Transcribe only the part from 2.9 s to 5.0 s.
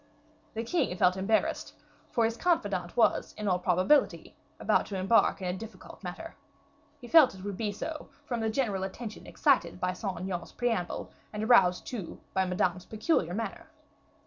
was, in all probability, about to